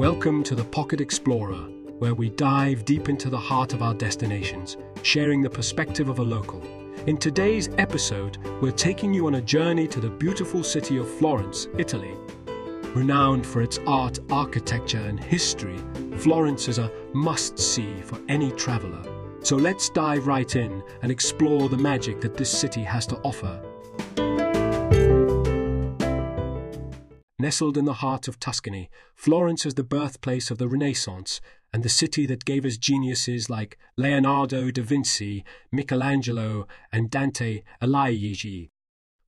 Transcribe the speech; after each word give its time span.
Welcome 0.00 0.42
to 0.44 0.54
the 0.54 0.64
Pocket 0.64 0.98
Explorer, 1.02 1.68
where 1.98 2.14
we 2.14 2.30
dive 2.30 2.86
deep 2.86 3.10
into 3.10 3.28
the 3.28 3.36
heart 3.36 3.74
of 3.74 3.82
our 3.82 3.92
destinations, 3.92 4.78
sharing 5.02 5.42
the 5.42 5.50
perspective 5.50 6.08
of 6.08 6.20
a 6.20 6.22
local. 6.22 6.62
In 7.06 7.18
today's 7.18 7.68
episode, 7.76 8.38
we're 8.62 8.70
taking 8.70 9.12
you 9.12 9.26
on 9.26 9.34
a 9.34 9.42
journey 9.42 9.86
to 9.88 10.00
the 10.00 10.08
beautiful 10.08 10.64
city 10.64 10.96
of 10.96 11.06
Florence, 11.18 11.68
Italy. 11.76 12.14
Renowned 12.94 13.46
for 13.46 13.60
its 13.60 13.78
art, 13.86 14.18
architecture, 14.30 15.04
and 15.06 15.22
history, 15.22 15.76
Florence 16.16 16.66
is 16.68 16.78
a 16.78 16.90
must 17.12 17.58
see 17.58 18.00
for 18.00 18.18
any 18.30 18.52
traveler. 18.52 19.02
So 19.42 19.56
let's 19.56 19.90
dive 19.90 20.26
right 20.26 20.56
in 20.56 20.82
and 21.02 21.12
explore 21.12 21.68
the 21.68 21.76
magic 21.76 22.22
that 22.22 22.38
this 22.38 22.50
city 22.50 22.84
has 22.84 23.06
to 23.08 23.18
offer. 23.18 23.60
Nestled 27.40 27.78
in 27.78 27.86
the 27.86 27.94
heart 27.94 28.28
of 28.28 28.38
Tuscany, 28.38 28.90
Florence 29.14 29.64
is 29.64 29.72
the 29.72 29.82
birthplace 29.82 30.50
of 30.50 30.58
the 30.58 30.68
Renaissance 30.68 31.40
and 31.72 31.82
the 31.82 31.88
city 31.88 32.26
that 32.26 32.44
gave 32.44 32.66
us 32.66 32.76
geniuses 32.76 33.48
like 33.48 33.78
Leonardo 33.96 34.70
da 34.70 34.82
Vinci, 34.82 35.42
Michelangelo, 35.72 36.68
and 36.92 37.10
Dante 37.10 37.62
Alighieri. 37.80 38.68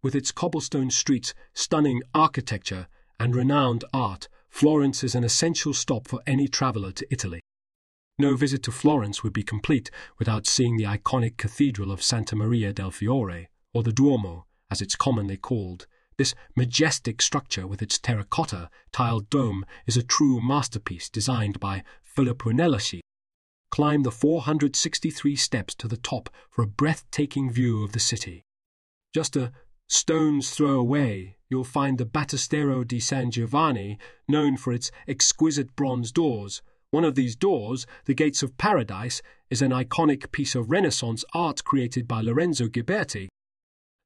With 0.02 0.14
its 0.14 0.30
cobblestone 0.30 0.90
streets, 0.90 1.32
stunning 1.54 2.02
architecture, 2.14 2.86
and 3.18 3.34
renowned 3.34 3.84
art, 3.94 4.28
Florence 4.50 5.02
is 5.02 5.14
an 5.14 5.24
essential 5.24 5.72
stop 5.72 6.06
for 6.06 6.20
any 6.26 6.48
traveller 6.48 6.92
to 6.92 7.06
Italy. 7.10 7.40
No 8.18 8.36
visit 8.36 8.62
to 8.64 8.72
Florence 8.72 9.22
would 9.22 9.32
be 9.32 9.42
complete 9.42 9.90
without 10.18 10.46
seeing 10.46 10.76
the 10.76 10.84
iconic 10.84 11.38
Cathedral 11.38 11.90
of 11.90 12.02
Santa 12.02 12.36
Maria 12.36 12.74
del 12.74 12.90
Fiore, 12.90 13.48
or 13.72 13.82
the 13.82 13.90
Duomo, 13.90 14.44
as 14.70 14.82
it's 14.82 14.96
commonly 14.96 15.38
called. 15.38 15.86
This 16.18 16.34
majestic 16.56 17.22
structure 17.22 17.66
with 17.66 17.82
its 17.82 17.98
terracotta 17.98 18.68
tiled 18.92 19.30
dome 19.30 19.64
is 19.86 19.96
a 19.96 20.02
true 20.02 20.40
masterpiece 20.40 21.08
designed 21.08 21.58
by 21.58 21.82
Filippo 22.02 22.50
Brunelleschi. 22.50 23.00
Climb 23.70 24.02
the 24.02 24.10
463 24.10 25.34
steps 25.34 25.74
to 25.76 25.88
the 25.88 25.96
top 25.96 26.28
for 26.50 26.62
a 26.62 26.66
breathtaking 26.66 27.50
view 27.50 27.82
of 27.82 27.92
the 27.92 28.00
city. 28.00 28.44
Just 29.14 29.34
a 29.34 29.52
stone's 29.88 30.50
throw 30.50 30.78
away, 30.78 31.36
you'll 31.48 31.64
find 31.64 31.96
the 31.96 32.04
Battistero 32.04 32.86
di 32.86 33.00
San 33.00 33.30
Giovanni, 33.30 33.98
known 34.28 34.58
for 34.58 34.74
its 34.74 34.90
exquisite 35.08 35.74
bronze 35.74 36.12
doors. 36.12 36.60
One 36.90 37.04
of 37.04 37.14
these 37.14 37.34
doors, 37.34 37.86
the 38.04 38.14
Gates 38.14 38.42
of 38.42 38.58
Paradise, 38.58 39.22
is 39.48 39.62
an 39.62 39.70
iconic 39.70 40.30
piece 40.32 40.54
of 40.54 40.70
Renaissance 40.70 41.24
art 41.32 41.64
created 41.64 42.06
by 42.06 42.20
Lorenzo 42.20 42.66
Ghiberti. 42.66 43.28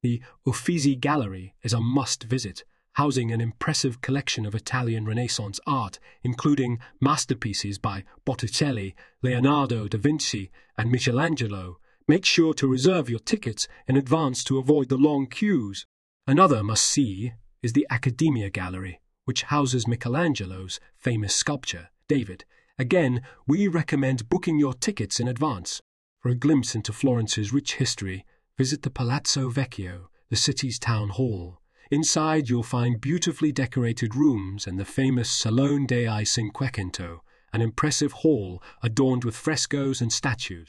The 0.02 0.22
Uffizi 0.47 0.94
Gallery 0.94 1.55
is 1.62 1.72
a 1.72 1.80
must 1.80 2.25
visit, 2.25 2.64
housing 2.92 3.33
an 3.33 3.41
impressive 3.41 4.00
collection 4.00 4.47
of 4.47 4.55
Italian 4.55 5.05
Renaissance 5.05 5.58
art, 5.66 5.98
including 6.22 6.78
masterpieces 7.00 7.78
by 7.78 8.05
Botticelli, 8.25 8.94
Leonardo 9.22 9.88
da 9.88 9.98
Vinci, 9.98 10.50
and 10.78 10.91
Michelangelo. 10.91 11.78
Make 12.08 12.25
sure 12.25 12.55
to 12.55 12.69
reserve 12.69 13.11
your 13.11 13.19
tickets 13.19 13.66
in 13.86 13.97
advance 13.97 14.44
to 14.44 14.58
avoid 14.58 14.88
the 14.88 14.97
long 14.97 15.27
queues. 15.27 15.86
Another 16.27 16.62
must 16.62 16.84
see 16.84 17.33
is 17.62 17.72
the 17.72 17.86
Accademia 17.91 18.50
Gallery, 18.50 19.00
which 19.25 19.44
houses 19.44 19.88
Michelangelo's 19.88 20.78
famous 20.97 21.34
sculpture, 21.34 21.88
David. 22.08 22.44
Again, 22.78 23.22
we 23.47 23.66
recommend 23.66 24.28
booking 24.28 24.58
your 24.58 24.75
tickets 24.75 25.19
in 25.19 25.27
advance. 25.27 25.81
For 26.20 26.28
a 26.31 26.34
glimpse 26.34 26.75
into 26.75 26.92
Florence's 26.92 27.53
rich 27.53 27.75
history, 27.75 28.25
visit 28.56 28.82
the 28.82 28.90
Palazzo 28.90 29.50
Vecchio, 29.50 30.08
the 30.30 30.36
city's 30.36 30.78
town 30.78 31.10
hall. 31.10 31.60
Inside, 31.90 32.48
you'll 32.48 32.62
find 32.62 33.00
beautifully 33.00 33.52
decorated 33.52 34.16
rooms 34.16 34.66
and 34.66 34.78
the 34.78 34.84
famous 34.84 35.30
Salone 35.30 35.86
dei 35.86 36.06
Cinquecento, 36.06 37.20
an 37.52 37.60
impressive 37.60 38.12
hall 38.12 38.62
adorned 38.82 39.24
with 39.24 39.36
frescoes 39.36 40.00
and 40.00 40.12
statues. 40.12 40.69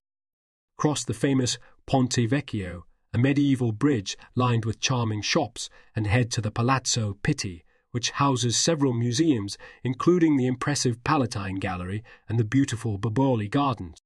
Cross 0.77 1.05
the 1.05 1.13
famous 1.13 1.57
Ponte 1.87 2.29
Vecchio, 2.29 2.83
a 3.13 3.17
medieval 3.17 3.71
bridge 3.71 4.17
lined 4.35 4.65
with 4.65 4.81
charming 4.81 5.21
shops, 5.21 5.69
and 5.95 6.05
head 6.05 6.29
to 6.31 6.41
the 6.41 6.51
Palazzo 6.51 7.17
Pitti, 7.23 7.63
which 7.91 8.11
houses 8.11 8.57
several 8.57 8.93
museums, 8.93 9.57
including 9.83 10.35
the 10.35 10.45
impressive 10.45 11.03
Palatine 11.03 11.55
Gallery 11.55 12.03
and 12.27 12.37
the 12.37 12.43
beautiful 12.43 12.99
Boboli 12.99 13.49
Gardens. 13.49 13.97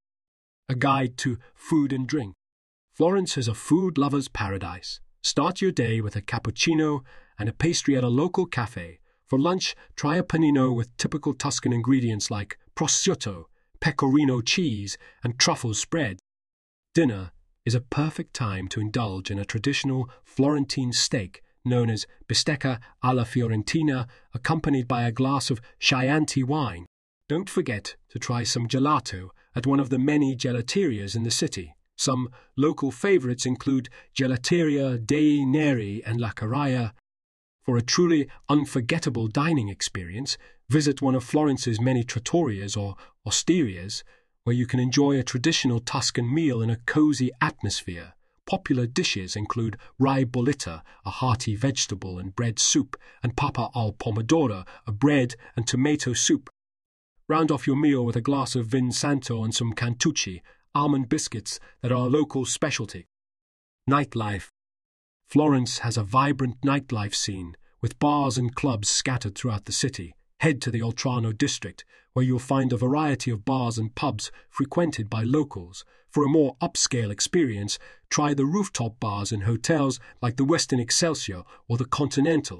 A 0.70 0.76
guide 0.76 1.18
to 1.18 1.40
food 1.56 1.92
and 1.92 2.08
drink. 2.08 2.36
Florence 2.94 3.38
is 3.38 3.48
a 3.48 3.54
food 3.54 3.98
lover's 3.98 4.28
paradise. 4.28 5.00
Start 5.22 5.62
your 5.62 5.72
day 5.72 6.02
with 6.02 6.18
a 6.18 6.22
cappuccino 6.22 7.02
and 7.40 7.48
a 7.48 7.54
pastry 7.54 7.96
at 7.96 8.04
a 8.04 8.10
local 8.10 8.46
cafe. 8.46 9.00
For 9.26 9.40
lunch, 9.40 9.76
try 9.96 10.18
a 10.18 10.24
panino 10.24 10.76
with 10.76 10.96
typical 10.98 11.34
Tuscan 11.34 11.72
ingredients 11.72 12.30
like 12.30 12.58
prosciutto, 12.76 13.46
pecorino 13.80 14.42
cheese, 14.42 14.98
and 15.24 15.40
truffle 15.40 15.74
spread. 15.74 16.20
Dinner 16.94 17.32
is 17.66 17.76
a 17.76 17.82
perfect 17.82 18.34
time 18.34 18.68
to 18.68 18.82
indulge 18.82 19.32
in 19.32 19.40
a 19.40 19.46
traditional 19.46 20.10
Florentine 20.26 20.92
steak 20.92 21.42
known 21.64 21.90
as 21.90 22.06
bistecca 22.28 22.80
alla 23.02 23.24
fiorentina, 23.24 24.08
accompanied 24.34 24.88
by 24.88 25.04
a 25.04 25.12
glass 25.12 25.50
of 25.50 25.62
Chianti 25.80 26.44
wine. 26.44 26.86
Don't 27.30 27.50
forget 27.50 27.96
to 28.10 28.20
try 28.20 28.44
some 28.44 28.68
gelato 28.68 29.30
at 29.56 29.66
one 29.66 29.80
of 29.80 29.90
the 29.90 30.00
many 30.00 30.36
gelaterias 30.36 31.16
in 31.16 31.24
the 31.24 31.32
city. 31.32 31.76
Some 32.02 32.32
local 32.58 32.90
favorites 32.90 33.46
include 33.46 33.88
Gelateria 34.16 34.98
dei 34.98 35.46
Neri 35.46 36.02
and 36.04 36.20
La 36.20 36.32
Carraia. 36.32 36.94
For 37.62 37.78
a 37.78 37.84
truly 37.84 38.28
unforgettable 38.50 39.28
dining 39.28 39.70
experience, 39.70 40.36
visit 40.68 41.04
one 41.04 41.14
of 41.14 41.24
Florence's 41.24 41.80
many 41.80 42.04
trattorias 42.04 42.76
or 42.76 42.96
osterias, 43.24 44.02
where 44.46 44.56
you 44.56 44.66
can 44.66 44.80
enjoy 44.80 45.20
a 45.20 45.24
traditional 45.24 45.80
Tuscan 45.80 46.34
meal 46.34 46.60
in 46.60 46.72
a 46.72 46.82
cozy 46.88 47.30
atmosphere. 47.40 48.14
Popular 48.48 48.88
dishes 48.88 49.36
include 49.36 49.78
ribollita, 50.00 50.82
a 51.06 51.12
hearty 51.12 51.56
vegetable 51.56 52.18
and 52.18 52.36
bread 52.36 52.58
soup, 52.58 52.98
and 53.22 53.38
pappa 53.38 53.70
al 53.76 53.94
pomodoro, 53.94 54.66
a 54.88 54.92
bread 54.92 55.36
and 55.56 55.68
tomato 55.68 56.14
soup. 56.14 56.50
Round 57.28 57.52
off 57.52 57.68
your 57.68 57.76
meal 57.76 58.04
with 58.04 58.16
a 58.16 58.22
glass 58.22 58.56
of 58.56 58.66
vin 58.66 58.92
santo 58.92 59.44
and 59.44 59.54
some 59.54 59.74
cantucci, 59.74 60.42
almond 60.74 61.10
biscuits 61.10 61.60
that 61.82 61.92
are 61.92 62.06
a 62.06 62.10
local 62.10 62.46
specialty. 62.46 63.08
Nightlife. 63.90 64.50
Florence 65.28 65.80
has 65.80 65.98
a 65.98 66.04
vibrant 66.04 66.62
nightlife 66.62 67.16
scene, 67.16 67.56
with 67.82 68.00
bars 68.00 68.38
and 68.38 68.56
clubs 68.56 68.90
scattered 68.90 69.36
throughout 69.36 69.66
the 69.66 69.72
city. 69.72 70.14
Head 70.40 70.62
to 70.62 70.72
the 70.72 70.82
Oltrarno 70.82 71.38
district, 71.38 71.86
where 72.14 72.26
you'll 72.26 72.40
find 72.40 72.74
a 72.74 72.78
variety 72.78 73.32
of 73.32 73.46
bars 73.46 73.78
and 73.78 73.94
pubs 73.96 74.32
frequented 74.50 75.10
by 75.10 75.24
locals. 75.24 75.86
For 76.10 76.26
a 76.26 76.30
more 76.30 76.58
upscale 76.62 77.12
experience, 77.12 77.80
try 78.10 78.34
the 78.34 78.46
rooftop 78.46 79.00
bars 79.00 79.32
in 79.32 79.42
hotels 79.42 80.00
like 80.22 80.36
the 80.36 80.46
Westin 80.46 80.80
Excelsior 80.80 81.44
or 81.68 81.78
the 81.78 81.86
Continental. 81.86 82.60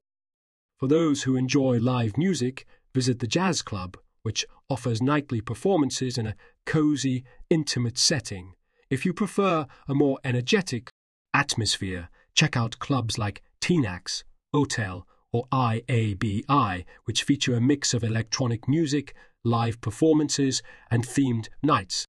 For 0.78 0.88
those 0.88 1.24
who 1.24 1.36
enjoy 1.36 1.80
live 1.80 2.18
music, 2.18 2.66
visit 2.94 3.20
the 3.20 3.28
Jazz 3.28 3.62
Club, 3.62 3.98
which 4.24 4.46
offers 4.70 5.02
nightly 5.02 5.42
performances 5.42 6.18
in 6.18 6.28
a 6.28 6.36
cozy, 6.66 7.24
intimate 7.50 7.98
setting. 7.98 8.54
If 8.90 9.06
you 9.06 9.14
prefer 9.14 9.68
a 9.88 9.96
more 9.96 10.20
energetic 10.24 10.90
atmosphere, 11.34 12.10
check 12.34 12.58
out 12.58 12.80
clubs 12.80 13.18
like 13.18 13.42
Tenax, 13.62 14.24
Hotel, 14.54 15.08
or 15.32 15.46
IABI, 15.52 16.86
which 17.06 17.24
feature 17.24 17.56
a 17.56 17.62
mix 17.62 17.94
of 17.94 18.04
electronic 18.04 18.68
music, 18.68 19.14
live 19.44 19.80
performances, 19.82 20.62
and 20.90 21.08
themed 21.08 21.48
nights. 21.64 22.06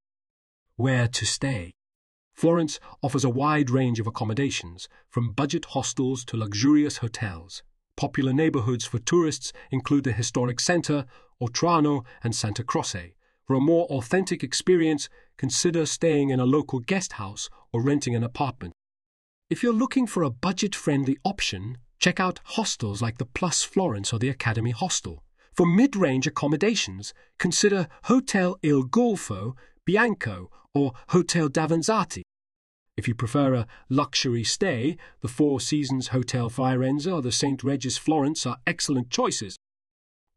Where 0.76 1.06
to 1.08 1.24
stay? 1.24 1.72
Florence 2.34 2.80
offers 3.02 3.24
a 3.24 3.30
wide 3.30 3.70
range 3.70 4.00
of 4.00 4.06
accommodations, 4.06 4.88
from 5.08 5.32
budget 5.32 5.66
hostels 5.66 6.24
to 6.24 6.36
luxurious 6.36 6.96
hotels. 6.98 7.62
Popular 7.96 8.32
neighborhoods 8.32 8.84
for 8.84 8.98
tourists 8.98 9.52
include 9.70 10.05
the 10.05 10.12
historic 10.12 10.58
center, 10.58 11.05
Oltrarno, 11.40 12.05
and 12.25 12.34
Santa 12.34 12.64
Croce. 12.64 13.14
For 13.47 13.55
a 13.55 13.61
more 13.61 13.87
authentic 13.87 14.43
experience, 14.43 15.09
consider 15.37 15.87
staying 15.87 16.31
in 16.31 16.41
a 16.41 16.44
local 16.44 16.79
guest 16.79 17.15
house 17.15 17.50
or 17.73 17.83
renting 17.83 18.15
an 18.15 18.23
apartment. 18.23 18.73
If 19.50 19.62
you're 19.62 19.73
looking 19.73 20.06
for 20.06 20.23
a 20.23 20.31
budget 20.31 20.75
friendly 20.75 21.19
option, 21.25 21.79
check 21.99 22.19
out 22.19 22.41
hostels 22.44 23.03
like 23.03 23.19
the 23.19 23.27
Plus 23.27 23.62
Florence 23.62 24.12
or 24.12 24.19
the 24.19 24.29
Academy 24.29 24.71
Hostel. 24.71 25.23
For 25.55 25.67
mid 25.67 25.94
range 25.94 26.27
accommodations, 26.27 27.12
consider 27.39 27.89
Hotel 28.05 28.56
Il 28.62 28.85
Guelfo, 28.85 29.55
Bianco, 29.85 30.50
or 30.75 30.93
Hotel 31.09 31.49
Davanzati. 31.49 32.23
If 32.97 33.09
you 33.09 33.15
prefer 33.15 33.55
a 33.55 33.67
luxury 33.89 34.44
stay, 34.44 34.97
the 35.21 35.29
Four 35.29 35.61
Seasons 35.61 36.09
Hotel 36.09 36.49
Firenze 36.49 37.12
or 37.12 37.23
the 37.23 37.33
St. 37.33 37.62
Regis 37.62 37.99
Florence 37.99 38.47
are 38.47 38.59
excellent 38.67 39.11
choices. 39.11 39.56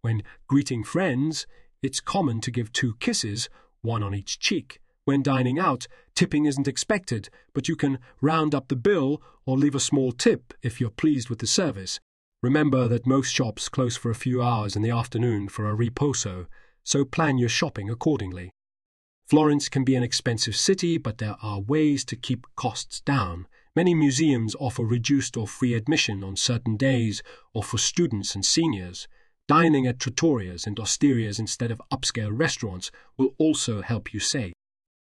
When 0.02 0.24
greeting 0.48 0.84
friends, 0.84 1.48
it's 1.82 2.00
common 2.00 2.42
to 2.42 2.52
give 2.52 2.72
two 2.72 2.96
kisses, 3.00 3.50
one 3.82 4.04
on 4.04 4.16
each 4.16 4.40
cheek. 4.40 4.80
When 5.06 5.22
dining 5.22 5.60
out, 5.60 5.88
tipping 6.16 6.46
isn't 6.46 6.68
expected, 6.68 7.30
but 7.54 7.68
you 7.68 7.76
can 7.76 8.00
round 8.22 8.56
up 8.56 8.68
the 8.68 8.76
bill 8.76 9.22
or 9.46 9.58
leave 9.58 9.76
a 9.76 9.80
small 9.80 10.12
tip 10.12 10.54
if 10.64 10.82
you're 10.82 10.90
pleased 10.90 11.30
with 11.30 11.40
the 11.40 11.48
service. 11.48 12.00
Remember 12.42 12.88
that 12.88 13.08
most 13.08 13.32
shops 13.32 13.70
close 13.70 13.96
for 13.96 14.10
a 14.10 14.16
few 14.16 14.42
hours 14.42 14.76
in 14.76 14.82
the 14.82 14.90
afternoon 14.90 15.48
for 15.48 15.70
a 15.70 15.76
riposo, 15.76 16.48
so 16.84 17.06
plan 17.06 17.38
your 17.38 17.50
shopping 17.50 17.90
accordingly. 17.90 18.52
Florence 19.28 19.70
can 19.70 19.84
be 19.84 19.96
an 19.96 20.04
expensive 20.04 20.56
city, 20.56 20.98
but 21.00 21.18
there 21.18 21.36
are 21.42 21.60
ways 21.60 22.06
to 22.06 22.16
keep 22.16 22.46
costs 22.56 23.02
down. 23.02 23.48
Many 23.76 23.96
museums 23.96 24.56
offer 24.60 24.84
reduced 24.84 25.36
or 25.36 25.48
free 25.48 25.74
admission 25.74 26.24
on 26.24 26.36
certain 26.36 26.78
days 26.78 27.24
or 27.54 27.64
for 27.64 27.78
students 27.78 28.36
and 28.36 28.46
seniors. 28.46 29.08
Dining 29.48 29.86
at 29.86 30.00
trattorias 30.00 30.66
and 30.66 30.78
osterias 30.78 31.38
instead 31.38 31.70
of 31.70 31.82
upscale 31.92 32.32
restaurants 32.34 32.90
will 33.16 33.36
also 33.38 33.84
help 33.84 34.14
you 34.14 34.20
save. 34.20 34.54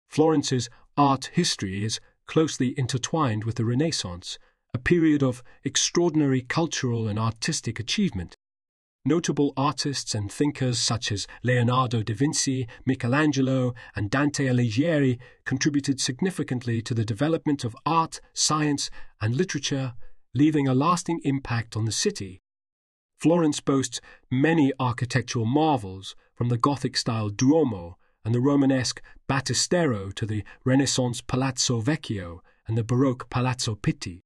Florence's 0.10 0.70
art 0.96 1.31
history 1.34 1.84
is 1.84 2.00
closely 2.28 2.78
intertwined 2.78 3.44
with 3.44 3.56
the 3.56 3.66
Renaissance, 3.66 4.38
a 4.74 4.78
period 4.78 5.24
of 5.24 5.42
extraordinary 5.64 6.42
cultural 6.42 7.08
and 7.08 7.18
artistic 7.18 7.80
achievement. 7.80 8.36
Notable 9.04 9.54
artists 9.58 10.14
and 10.14 10.31
thinkers 10.31 10.80
such 10.80 11.12
as 11.12 11.26
Leonardo 11.42 12.04
da 12.04 12.14
Vinci, 12.14 12.68
Michelangelo, 12.86 13.74
and 13.96 14.12
Dante 14.12 14.46
Alighieri 14.46 15.18
contributed 15.46 16.00
significantly 16.00 16.84
to 16.84 16.94
the 16.94 17.06
development 17.06 17.64
of 17.64 17.76
art, 17.86 18.20
science, 18.34 18.92
and 19.22 19.36
literature, 19.36 19.94
leaving 20.36 20.68
a 20.68 20.76
lasting 20.76 21.20
impact 21.24 21.76
on 21.76 21.86
the 21.86 21.92
city. 21.92 22.42
Florence 23.19 23.60
boasts 23.60 24.00
many 24.31 24.71
architectural 24.80 25.45
marvels, 25.45 26.16
from 26.36 26.48
the 26.48 26.57
Gothic 26.57 26.95
style 26.95 27.30
Duomo 27.30 27.98
and 28.24 28.33
the 28.33 28.39
Romanesque 28.39 29.01
Battistero 29.27 30.13
to 30.13 30.25
the 30.25 30.44
Renaissance 30.63 31.19
Palazzo 31.19 31.81
Vecchio 31.81 32.39
and 32.66 32.77
the 32.77 32.83
Baroque 32.83 33.30
Palazzo 33.30 33.75
Pitti. 33.75 34.21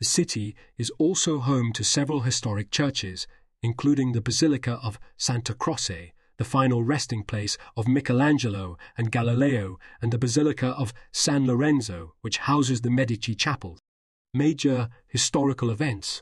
The 0.00 0.04
city 0.04 0.54
is 0.76 0.92
also 0.98 1.38
home 1.38 1.72
to 1.72 1.82
several 1.82 2.20
historic 2.20 2.70
churches, 2.70 3.26
including 3.62 4.12
the 4.12 4.20
Basilica 4.20 4.78
of 4.82 4.98
Santa 5.16 5.54
Croce, 5.54 6.12
the 6.36 6.44
final 6.44 6.82
resting 6.82 7.22
place 7.22 7.56
of 7.74 7.88
Michelangelo 7.88 8.76
and 8.98 9.10
Galileo, 9.10 9.78
and 10.02 10.12
the 10.12 10.18
Basilica 10.18 10.68
of 10.68 10.92
San 11.10 11.46
Lorenzo, 11.46 12.14
which 12.20 12.38
houses 12.38 12.82
the 12.82 12.90
Medici 12.90 13.34
chapel. 13.34 13.78
Major 14.34 14.90
historical 15.08 15.70
events. 15.70 16.20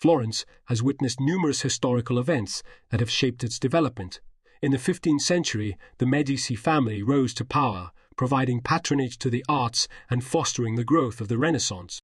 Florence 0.00 0.46
has 0.66 0.82
witnessed 0.82 1.20
numerous 1.20 1.60
historical 1.60 2.18
events 2.18 2.62
that 2.88 3.00
have 3.00 3.10
shaped 3.10 3.44
its 3.44 3.58
development. 3.58 4.20
In 4.62 4.72
the 4.72 4.78
15th 4.78 5.20
century, 5.20 5.76
the 5.98 6.06
Medici 6.06 6.56
family 6.56 7.02
rose 7.02 7.34
to 7.34 7.44
power, 7.44 7.90
providing 8.16 8.62
patronage 8.62 9.18
to 9.18 9.28
the 9.28 9.44
arts 9.46 9.88
and 10.08 10.24
fostering 10.24 10.76
the 10.76 10.84
growth 10.84 11.20
of 11.20 11.28
the 11.28 11.36
Renaissance. 11.36 12.00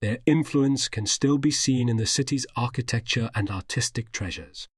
Their 0.00 0.18
influence 0.24 0.88
can 0.88 1.06
still 1.06 1.38
be 1.38 1.50
seen 1.50 1.88
in 1.88 1.96
the 1.96 2.06
city's 2.06 2.46
architecture 2.54 3.28
and 3.34 3.50
artistic 3.50 4.12
treasures. 4.12 4.68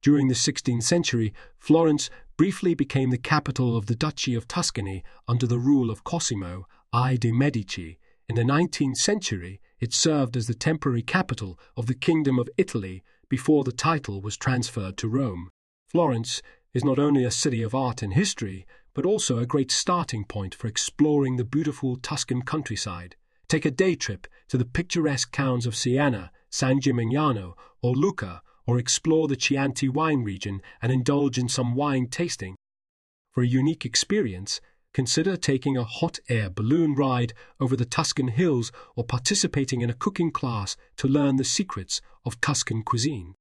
During 0.00 0.28
the 0.28 0.34
16th 0.34 0.82
century, 0.82 1.34
Florence 1.58 2.08
briefly 2.38 2.74
became 2.74 3.10
the 3.10 3.18
capital 3.18 3.76
of 3.76 3.86
the 3.86 3.96
Duchy 3.96 4.34
of 4.34 4.48
Tuscany 4.48 5.04
under 5.28 5.46
the 5.46 5.58
rule 5.58 5.90
of 5.90 6.04
Cosimo 6.04 6.66
I 6.92 7.16
de' 7.16 7.32
Medici. 7.32 7.98
In 8.28 8.36
the 8.36 8.44
19th 8.44 8.96
century, 8.96 9.60
it 9.80 9.92
served 9.92 10.36
as 10.36 10.46
the 10.46 10.54
temporary 10.54 11.02
capital 11.02 11.58
of 11.76 11.86
the 11.86 11.94
Kingdom 11.94 12.38
of 12.38 12.48
Italy 12.56 13.02
before 13.28 13.64
the 13.64 13.72
title 13.72 14.20
was 14.20 14.36
transferred 14.36 14.96
to 14.96 15.08
Rome. 15.08 15.50
Florence 15.88 16.42
is 16.72 16.84
not 16.84 16.98
only 16.98 17.24
a 17.24 17.30
city 17.30 17.62
of 17.62 17.74
art 17.74 18.02
and 18.02 18.14
history, 18.14 18.66
but 18.94 19.06
also 19.06 19.38
a 19.38 19.46
great 19.46 19.70
starting 19.70 20.24
point 20.24 20.54
for 20.54 20.66
exploring 20.66 21.36
the 21.36 21.44
beautiful 21.44 21.96
Tuscan 21.96 22.42
countryside. 22.42 23.16
Take 23.48 23.64
a 23.64 23.70
day 23.70 23.94
trip 23.94 24.26
to 24.48 24.58
the 24.58 24.64
picturesque 24.64 25.32
towns 25.32 25.66
of 25.66 25.76
Siena, 25.76 26.32
San 26.50 26.80
Gimignano, 26.80 27.54
or 27.82 27.94
Lucca, 27.94 28.42
or 28.66 28.78
explore 28.78 29.28
the 29.28 29.36
Chianti 29.36 29.88
wine 29.88 30.24
region 30.24 30.60
and 30.82 30.90
indulge 30.90 31.38
in 31.38 31.48
some 31.48 31.74
wine 31.74 32.08
tasting. 32.08 32.56
For 33.30 33.42
a 33.42 33.46
unique 33.46 33.84
experience, 33.84 34.60
consider 34.96 35.36
taking 35.36 35.76
a 35.76 35.84
hot 35.84 36.18
air 36.30 36.48
balloon 36.48 36.94
ride 36.94 37.34
over 37.60 37.76
the 37.76 37.84
Tuscan 37.84 38.28
hills 38.28 38.72
or 38.94 39.04
participating 39.04 39.82
in 39.82 39.90
a 39.90 40.00
cooking 40.04 40.30
class 40.30 40.74
to 40.96 41.06
learn 41.06 41.36
the 41.36 41.44
secrets 41.44 42.00
of 42.24 42.40
Tuscan 42.40 42.82
cuisine. 42.82 43.34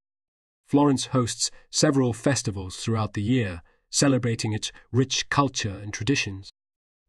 Florence 0.68 1.06
hosts 1.18 1.52
several 1.72 2.12
festivals 2.12 2.76
throughout 2.76 3.14
the 3.14 3.22
year, 3.22 3.62
celebrating 3.90 4.52
its 4.52 4.74
rich 4.92 5.30
culture 5.30 5.80
and 5.82 5.94
traditions. 5.94 6.50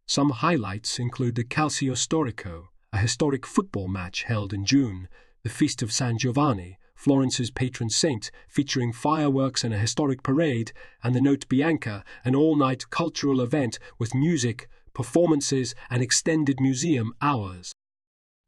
Some 0.06 0.30
highlights 0.30 1.00
include 1.00 1.34
the 1.34 1.42
Calcio 1.42 1.96
Storico, 1.96 2.66
a 2.92 2.98
historic 2.98 3.44
football 3.44 3.88
match 3.88 4.22
held 4.22 4.52
in 4.52 4.64
June, 4.64 5.08
the 5.42 5.50
Feast 5.50 5.82
of 5.82 5.90
San 5.90 6.18
Giovanni, 6.18 6.78
Florence's 6.96 7.50
patron 7.50 7.90
saint, 7.90 8.30
featuring 8.48 8.92
fireworks 8.92 9.62
and 9.62 9.72
a 9.72 9.78
historic 9.78 10.22
parade, 10.22 10.72
and 11.04 11.14
the 11.14 11.20
Notte 11.20 11.48
Bianca, 11.48 12.02
an 12.24 12.34
all 12.34 12.56
night 12.56 12.90
cultural 12.90 13.40
event 13.40 13.78
with 13.98 14.14
music, 14.14 14.68
performances, 14.94 15.74
and 15.90 16.02
extended 16.02 16.58
museum 16.60 17.12
hours. 17.20 17.72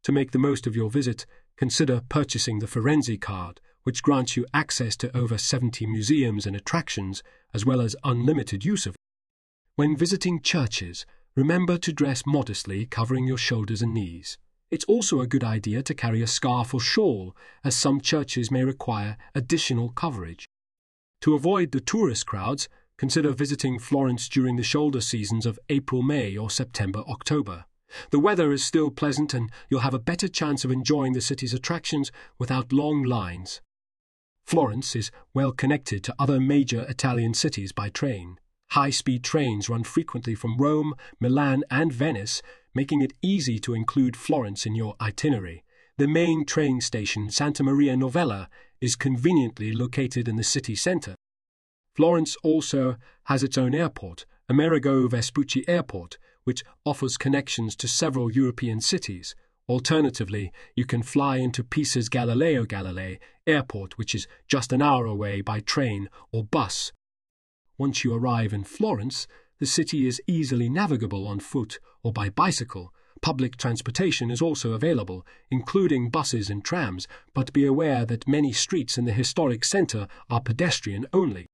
To 0.03 0.11
make 0.11 0.31
the 0.31 0.39
most 0.39 0.67
of 0.67 0.75
your 0.75 0.89
visit, 0.89 1.25
consider 1.55 2.01
purchasing 2.09 2.59
the 2.59 2.67
Firenze 2.67 3.19
card, 3.21 3.61
which 3.83 4.03
grants 4.03 4.35
you 4.35 4.45
access 4.53 4.97
to 4.97 5.15
over 5.15 5.37
70 5.37 5.85
museums 5.85 6.45
and 6.45 6.55
attractions, 6.55 7.23
as 7.53 7.65
well 7.65 7.79
as 7.79 7.95
unlimited 8.03 8.65
use 8.65 8.85
of. 8.85 8.95
When 9.75 9.95
visiting 9.95 10.41
churches, 10.41 11.05
Remember 11.39 11.77
to 11.77 11.93
dress 11.93 12.23
modestly, 12.25 12.85
covering 12.85 13.25
your 13.25 13.37
shoulders 13.37 13.81
and 13.81 13.93
knees. 13.93 14.37
It's 14.71 14.85
also 14.85 15.19
a 15.19 15.27
good 15.27 15.43
idea 15.43 15.81
to 15.83 15.93
carry 15.95 16.21
a 16.21 16.27
scarf 16.27 16.73
or 16.73 16.79
shawl, 16.79 17.35
as 17.63 17.75
some 17.75 18.01
churches 18.01 18.51
may 18.51 18.63
require 18.63 19.17
additional 19.33 19.89
coverage. 19.89 20.45
To 21.21 21.33
avoid 21.33 21.71
the 21.71 21.81
tourist 21.81 22.27
crowds, 22.27 22.69
consider 22.97 23.31
visiting 23.31 23.79
Florence 23.79 24.29
during 24.29 24.57
the 24.57 24.63
shoulder 24.63 25.01
seasons 25.01 25.45
of 25.45 25.59
April, 25.69 26.01
May, 26.01 26.37
or 26.37 26.49
September, 26.49 26.99
October. 27.07 27.65
The 28.11 28.19
weather 28.19 28.51
is 28.51 28.63
still 28.63 28.91
pleasant 28.91 29.33
and 29.33 29.51
you'll 29.69 29.79
have 29.79 29.95
a 29.95 29.99
better 29.99 30.27
chance 30.27 30.63
of 30.63 30.71
enjoying 30.71 31.13
the 31.13 31.21
city's 31.21 31.53
attractions 31.53 32.11
without 32.37 32.71
long 32.71 33.03
lines. 33.03 33.61
Florence 34.43 34.95
is 34.95 35.11
well 35.33 35.51
connected 35.51 36.03
to 36.03 36.15
other 36.19 36.39
major 36.39 36.85
Italian 36.87 37.33
cities 37.33 37.71
by 37.71 37.89
train. 37.89 38.39
High 38.73 38.91
speed 38.91 39.23
trains 39.23 39.67
run 39.67 39.83
frequently 39.83 40.35
from 40.35 40.57
Rome, 40.57 40.93
Milan, 41.19 41.63
and 41.71 41.91
Venice, 41.91 42.43
making 42.75 43.01
it 43.01 43.13
easy 43.19 43.57
to 43.59 43.73
include 43.73 44.15
Florence 44.15 44.63
in 44.63 44.75
your 44.75 44.95
itinerary. 45.01 45.63
The 45.97 46.07
main 46.07 46.45
train 46.45 46.79
station, 46.79 47.31
Santa 47.31 47.63
Maria 47.63 47.97
Novella, 47.97 48.47
is 48.79 48.95
conveniently 48.95 49.71
located 49.71 50.27
in 50.27 50.35
the 50.35 50.43
city 50.43 50.75
centre. 50.75 51.15
Florence 51.95 52.37
also 52.43 52.97
has 53.23 53.41
its 53.41 53.57
own 53.57 53.73
airport, 53.73 54.27
Amerigo 54.47 55.07
Vespucci 55.07 55.67
Airport, 55.67 56.19
which 56.43 56.63
offers 56.85 57.17
connections 57.17 57.75
to 57.75 57.87
several 57.87 58.31
European 58.31 58.81
cities. 58.81 59.35
Alternatively, 59.67 60.51
you 60.75 60.85
can 60.85 61.01
fly 61.01 61.37
into 61.37 61.63
Pisa's 61.63 62.07
Galileo 62.07 62.65
Galilei 62.65 63.17
Airport, 63.47 63.97
which 63.97 64.13
is 64.13 64.27
just 64.47 64.71
an 64.71 64.81
hour 64.81 65.07
away 65.07 65.41
by 65.41 65.59
train 65.59 66.07
or 66.31 66.43
bus 66.43 66.91
once 67.79 68.03
you 68.03 68.13
arrive 68.13 68.53
in 68.53 68.63
Florence, 68.63 69.25
the 69.59 69.65
city 69.65 70.05
is 70.05 70.21
easily 70.27 70.69
navigable 70.69 71.25
on 71.25 71.39
foot 71.39 71.79
or 72.03 72.11
by 72.11 72.29
bicycle. 72.29 72.93
Public 73.21 73.55
transportation 73.55 74.29
is 74.29 74.41
also 74.41 74.73
available, 74.73 75.25
including 75.49 76.09
buses 76.09 76.49
and 76.49 76.63
trams, 76.63 77.07
but 77.33 77.53
be 77.53 77.65
aware 77.65 78.05
that 78.05 78.27
many 78.27 78.51
streets 78.51 78.97
in 78.97 79.05
the 79.05 79.13
historic 79.13 79.63
centre 79.63 80.07
are 80.29 80.41
pedestrian 80.41 81.05
only. 81.13 81.47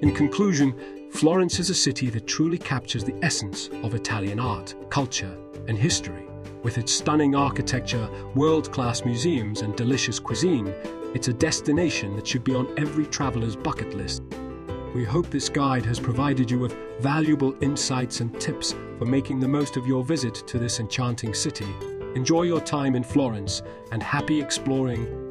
In 0.00 0.14
conclusion, 0.14 0.74
Florence 1.12 1.58
is 1.58 1.68
a 1.68 1.74
city 1.74 2.08
that 2.10 2.26
truly 2.26 2.56
captures 2.58 3.04
the 3.04 3.16
essence 3.22 3.68
of 3.82 3.94
Italian 3.94 4.40
art, 4.40 4.74
culture, 4.88 5.36
and 5.66 5.76
history. 5.76 6.24
With 6.62 6.78
its 6.78 6.92
stunning 6.92 7.34
architecture, 7.34 8.08
world 8.34 8.72
class 8.72 9.04
museums, 9.04 9.62
and 9.62 9.76
delicious 9.76 10.18
cuisine, 10.18 10.74
it's 11.14 11.28
a 11.28 11.32
destination 11.32 12.16
that 12.16 12.26
should 12.26 12.44
be 12.44 12.54
on 12.54 12.72
every 12.78 13.06
traveler's 13.06 13.56
bucket 13.56 13.94
list. 13.94 14.22
We 14.94 15.04
hope 15.04 15.30
this 15.30 15.48
guide 15.48 15.84
has 15.86 16.00
provided 16.00 16.50
you 16.50 16.58
with 16.58 16.76
valuable 17.00 17.54
insights 17.62 18.20
and 18.20 18.40
tips 18.40 18.74
for 18.98 19.04
making 19.04 19.40
the 19.40 19.48
most 19.48 19.76
of 19.76 19.86
your 19.86 20.04
visit 20.04 20.34
to 20.46 20.58
this 20.58 20.80
enchanting 20.80 21.34
city. 21.34 21.68
Enjoy 22.14 22.42
your 22.42 22.60
time 22.60 22.96
in 22.96 23.04
Florence 23.04 23.62
and 23.92 24.02
happy 24.02 24.40
exploring 24.40 25.27